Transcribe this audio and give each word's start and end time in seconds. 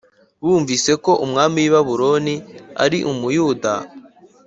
bumvise 0.45 0.91
ko 1.03 1.11
umwami 1.25 1.57
w 1.61 1.65
i 1.67 1.71
Babuloni 1.73 2.35
aari 2.83 2.99
umuyuda 3.11 3.73